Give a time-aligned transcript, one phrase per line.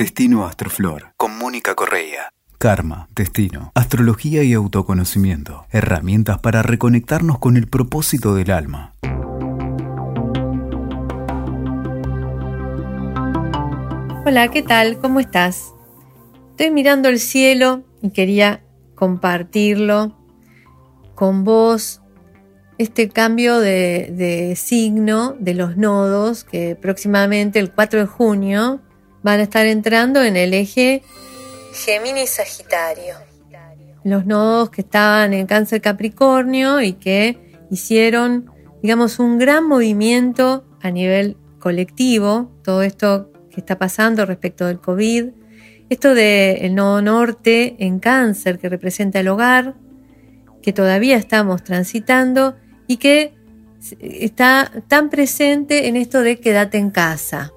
[0.00, 2.32] Destino Astroflor con Mónica Correa.
[2.56, 5.66] Karma, destino, astrología y autoconocimiento.
[5.70, 8.94] Herramientas para reconectarnos con el propósito del alma.
[14.24, 14.98] Hola, ¿qué tal?
[15.00, 15.74] ¿Cómo estás?
[16.52, 18.64] Estoy mirando el cielo y quería
[18.94, 20.16] compartirlo
[21.14, 22.00] con vos
[22.78, 28.80] este cambio de, signo de los nodos que próximamente el 4 de junio
[29.22, 31.02] van a estar entrando en el eje
[31.72, 33.14] Géminis-Sagitario.
[34.02, 37.38] Los nodos que estaban en Cáncer Capricornio y que
[37.70, 38.50] hicieron,
[38.82, 45.26] digamos, un gran movimiento a nivel colectivo, todo esto que está pasando respecto del COVID,
[45.90, 49.74] esto del nodo norte en Cáncer que representa el hogar,
[50.62, 52.56] que todavía estamos transitando
[52.86, 53.34] y que
[54.00, 57.52] está tan presente en esto de quédate en casa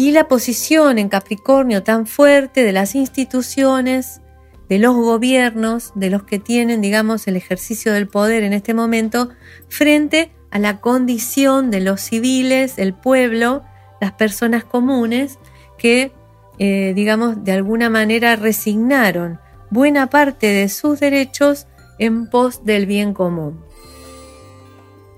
[0.00, 4.22] y la posición en Capricornio tan fuerte de las instituciones,
[4.66, 9.28] de los gobiernos, de los que tienen, digamos, el ejercicio del poder en este momento,
[9.68, 13.62] frente a la condición de los civiles, el pueblo,
[14.00, 15.38] las personas comunes,
[15.76, 16.12] que,
[16.58, 21.66] eh, digamos, de alguna manera resignaron buena parte de sus derechos
[21.98, 23.62] en pos del bien común.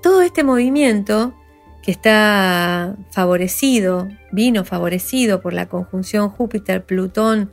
[0.02, 1.34] Todo este movimiento
[1.83, 7.52] que está favorecido, vino favorecido por la conjunción Júpiter, Plutón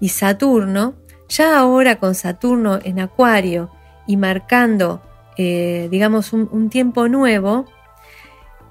[0.00, 0.94] y Saturno,
[1.28, 3.70] ya ahora con Saturno en Acuario
[4.06, 5.02] y marcando,
[5.36, 7.66] eh, digamos, un, un tiempo nuevo,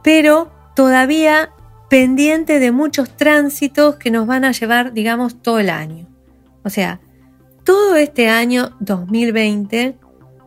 [0.04, 1.52] pero todavía
[1.90, 6.08] pendiente de muchos tránsitos que nos van a llevar, digamos, todo el año.
[6.64, 7.00] O sea,
[7.64, 9.98] todo este año 2020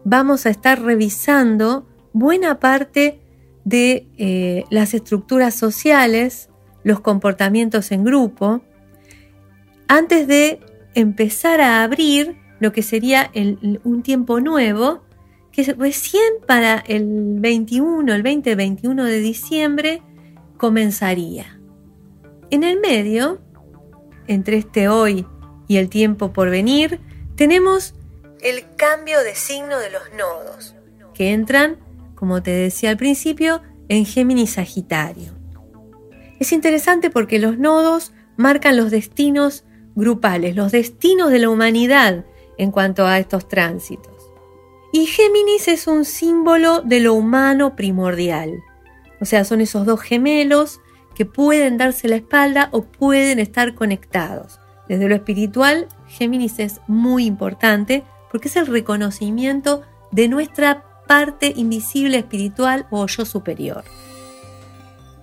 [0.05, 3.21] vamos a estar revisando buena parte
[3.69, 6.49] de eh, las estructuras sociales,
[6.85, 8.63] los comportamientos en grupo,
[9.89, 10.61] antes de
[10.95, 13.31] empezar a abrir lo que sería
[13.85, 15.03] un tiempo nuevo,
[15.53, 20.03] que recién para el 21, el 20-21 de diciembre,
[20.57, 21.61] comenzaría.
[22.51, 23.41] En el medio,
[24.27, 25.27] entre este hoy
[25.69, 27.01] y el tiempo por venir,
[27.37, 27.95] tenemos
[28.41, 30.75] el cambio de signo de los nodos,
[31.13, 31.77] que entran
[32.19, 35.35] como te decía al principio, en Géminis Sagitario.
[36.41, 39.65] Es interesante porque los nodos marcan los destinos
[39.95, 42.25] grupales, los destinos de la humanidad
[42.57, 44.33] en cuanto a estos tránsitos.
[44.93, 48.65] Y Géminis es un símbolo de lo humano primordial.
[49.21, 50.81] O sea, son esos dos gemelos
[51.15, 54.59] que pueden darse la espalda o pueden estar conectados.
[54.89, 58.03] Desde lo espiritual, Géminis es muy importante
[58.33, 63.83] porque es el reconocimiento de nuestra parte invisible espiritual o yo superior.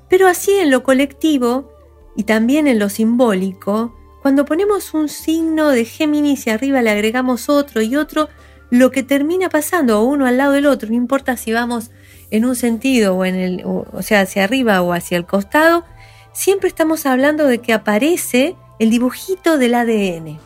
[0.10, 1.72] Pero así en lo colectivo
[2.18, 7.48] y también en lo simbólico, cuando ponemos un signo de Géminis y arriba le agregamos
[7.48, 8.28] otro y otro,
[8.70, 11.92] lo que termina pasando uno al lado del otro, no importa si vamos
[12.32, 15.86] en un sentido o en el, o sea, hacia arriba o hacia el costado,
[16.34, 20.40] siempre estamos hablando de que aparece el dibujito del ADN.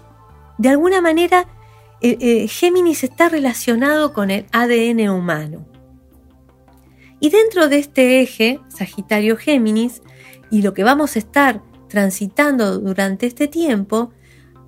[0.58, 1.48] De alguna manera
[2.02, 5.66] eh, eh, Géminis está relacionado con el ADN humano.
[7.20, 10.02] Y dentro de este eje, Sagitario-Géminis,
[10.50, 14.12] y lo que vamos a estar transitando durante este tiempo,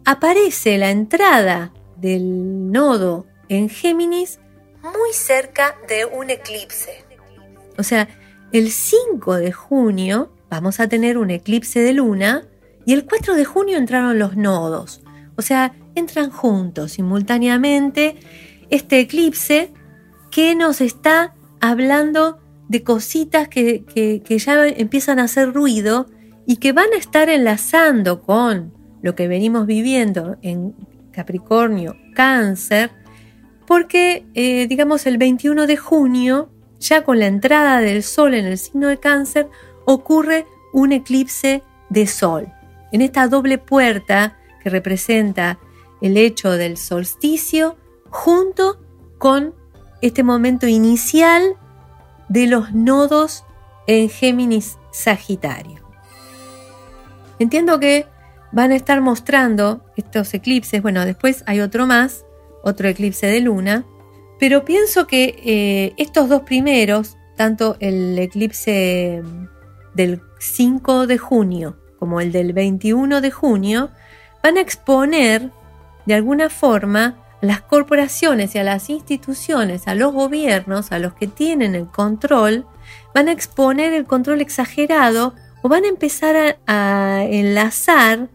[0.03, 4.39] aparece la entrada del nodo en Géminis
[4.83, 7.05] muy cerca de un eclipse.
[7.77, 8.09] O sea,
[8.51, 12.47] el 5 de junio vamos a tener un eclipse de luna
[12.85, 15.01] y el 4 de junio entraron los nodos.
[15.37, 18.15] O sea, entran juntos simultáneamente
[18.69, 19.73] este eclipse
[20.31, 26.07] que nos está hablando de cositas que, que, ya empiezan a hacer ruido
[26.47, 30.73] y que van a estar enlazando con lo que venimos viviendo en
[31.11, 32.91] Capricornio, Cáncer,
[33.67, 36.49] porque eh, digamos el 21 de junio,
[36.79, 39.49] ya con la entrada del Sol en el signo de Cáncer,
[39.85, 42.47] ocurre un eclipse de Sol.
[42.93, 45.59] En esta doble puerta que representa
[46.01, 47.77] el hecho del solsticio
[48.09, 48.79] junto
[49.17, 49.53] con
[50.01, 51.55] este momento inicial
[52.27, 53.45] de los nodos
[53.87, 55.81] en Géminis Sagitario.
[57.39, 58.07] Entiendo que
[58.51, 62.25] van a estar mostrando estos eclipses, bueno, después hay otro más,
[62.63, 63.85] otro eclipse de luna,
[64.39, 69.21] pero pienso que eh, estos dos primeros, tanto el eclipse
[69.93, 73.91] del 5 de junio como el del 21 de junio,
[74.41, 75.51] van a exponer
[76.05, 81.13] de alguna forma a las corporaciones y a las instituciones, a los gobiernos, a los
[81.13, 82.65] que tienen el control,
[83.13, 88.29] van a exponer el control exagerado o van a empezar a, enlazar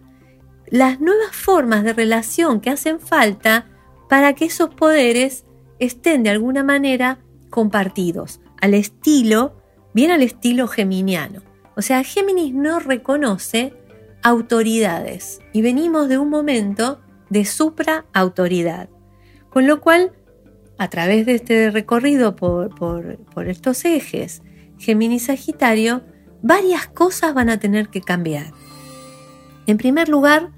[0.68, 3.66] las nuevas formas de relación que hacen falta
[4.08, 5.44] para que esos poderes
[5.78, 7.18] estén de alguna manera
[7.50, 9.62] compartidos, al estilo,
[9.94, 11.42] bien al estilo geminiano.
[11.76, 13.74] O sea, Géminis no reconoce
[14.22, 17.00] autoridades y venimos de un momento
[17.30, 18.88] de supra-autoridad.
[19.50, 20.12] Con lo cual,
[20.78, 24.42] a través de este recorrido por, por estos ejes
[24.78, 26.02] Géminis-Sagitario,
[26.42, 28.52] varias cosas van a tener que cambiar.
[29.66, 30.50] En primer lugar,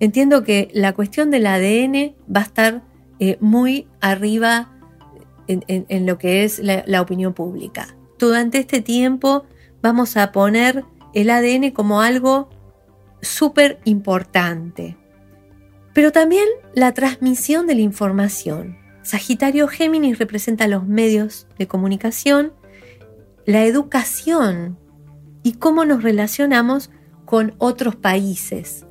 [0.00, 2.82] entiendo que la cuestión del ADN va a estar
[3.18, 4.72] eh, muy arriba
[5.48, 7.96] en, lo que es la, opinión pública.
[8.18, 9.44] Durante este tiempo
[9.80, 10.84] vamos a poner
[11.14, 12.48] el ADN como algo
[13.22, 14.96] súper importante.
[15.96, 18.76] Pero también la transmisión de la información.
[19.00, 22.52] Sagitario Géminis representa los medios de comunicación,
[23.46, 24.78] la educación
[25.42, 26.90] y cómo nos relacionamos
[27.24, 28.84] con otros países.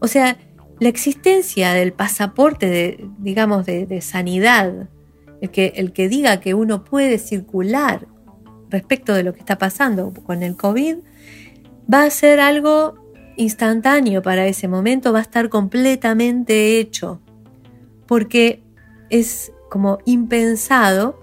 [0.00, 0.36] O sea,
[0.80, 4.90] la existencia del pasaporte de, digamos, de, sanidad,
[5.40, 8.06] el que, el que diga que uno puede circular
[8.68, 10.96] respecto de lo que está pasando con el COVID,
[11.90, 17.20] va a ser algo instantáneo para ese momento, va a estar completamente hecho,
[18.06, 18.62] porque
[19.08, 21.18] es como impensado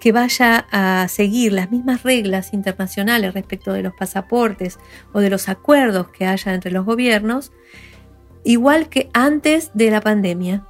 [0.00, 4.78] que vaya a seguir las mismas reglas internacionales respecto de los pasaportes
[5.12, 7.52] o de los acuerdos que haya entre los gobiernos,
[8.44, 10.64] igual que antes de la pandemia.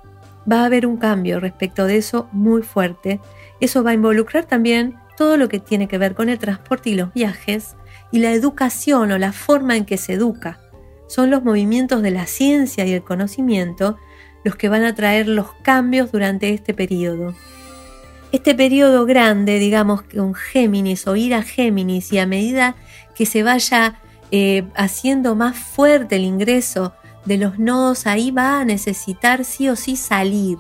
[0.51, 3.21] Va a haber un cambio respecto de eso muy fuerte.
[3.61, 6.95] Eso va a involucrar también todo lo que tiene que ver con el transporte y
[6.95, 7.77] los viajes
[8.11, 10.59] y la educación o la forma en que se educa.
[11.09, 13.99] Son los movimientos de la ciencia y el conocimiento
[14.45, 17.35] los que van a traer los cambios durante este periodo.
[18.31, 22.77] Este periodo grande, digamos, con Géminis o ir a Géminis y a medida
[23.15, 24.01] que se vaya
[24.31, 26.93] eh, haciendo más fuerte el ingreso
[27.25, 30.59] de los nodos, ahí va a necesitar sí o sí salir,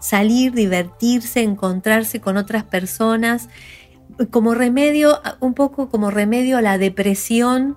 [0.00, 3.48] salir, divertirse, encontrarse con otras personas,
[4.30, 7.76] como remedio, un poco como remedio a la depresión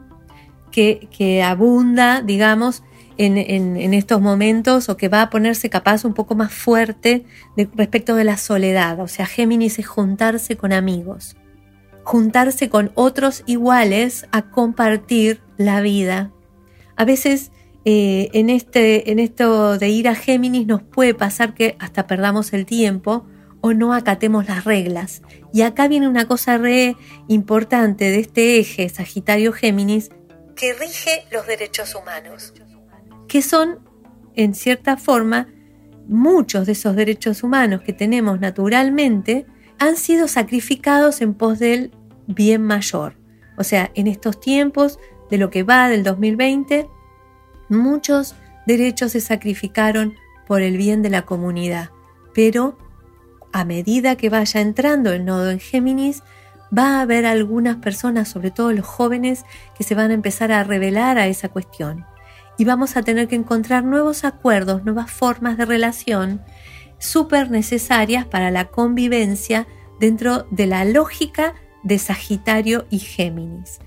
[0.76, 2.84] que, abunda, digamos,
[3.18, 7.24] en, estos momentos o que va a ponerse capaz un poco más fuerte
[7.56, 9.00] respecto de la soledad.
[9.00, 11.38] O sea, Géminis es juntarse con amigos,
[12.04, 16.32] juntarse con otros iguales a compartir la vida.
[16.98, 17.52] A veces
[17.86, 22.52] eh, en, este, en esto de ir a Géminis nos puede pasar que hasta perdamos
[22.52, 23.26] el tiempo
[23.62, 25.22] o no acatemos las reglas.
[25.54, 30.12] Y acá viene una cosa re importante de este eje Sagitario-Géminis
[30.56, 32.54] que rige los derechos humanos
[33.28, 33.80] que son,
[34.36, 35.48] en cierta forma,
[36.08, 39.46] muchos de esos derechos humanos que tenemos naturalmente
[39.80, 41.92] han sido sacrificados en pos del
[42.28, 43.18] bien mayor.
[43.58, 45.00] O sea, en estos tiempos
[45.30, 46.88] de lo que va del 2020,
[47.70, 48.36] muchos
[48.68, 50.16] derechos se sacrificaron
[50.48, 51.90] por el bien de la comunidad.
[52.34, 52.78] Pero
[53.52, 56.24] a medida que vaya entrando el nodo en Géminis,
[56.76, 59.46] va a haber algunas personas, sobre todo los jóvenes,
[59.78, 62.06] que se van a empezar a revelar a esa cuestión.
[62.58, 66.42] Y vamos a tener que encontrar nuevos acuerdos, nuevas formas de relación
[66.98, 69.68] súper necesarias para la convivencia
[70.00, 71.54] dentro de la lógica
[71.84, 73.80] de Sagitario y Géminis,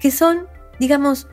[0.00, 0.46] que son,
[0.78, 1.28] digamos,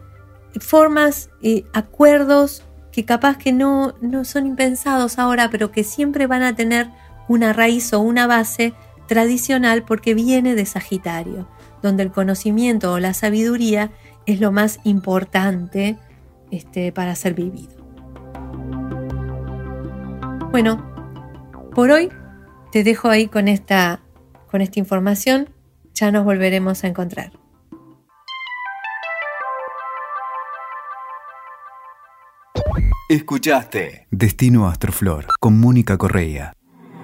[0.60, 6.44] formas, y acuerdos que capaz que no, no son impensados ahora, pero que siempre van
[6.44, 6.90] a tener
[7.28, 8.74] una raíz o una base
[9.08, 11.48] tradicional porque viene de Sagitario,
[11.82, 13.92] donde el conocimiento o la sabiduría
[14.26, 15.98] es lo más importante
[16.52, 17.74] este, para ser vivido.
[20.52, 20.94] Bueno,
[21.74, 22.10] por hoy
[22.72, 24.00] te dejo ahí con esta,
[24.50, 25.50] con esta información.
[25.94, 27.32] Ya nos volveremos a encontrar.
[33.08, 36.55] Escuchaste Destino Astroflor con Mónica Correa.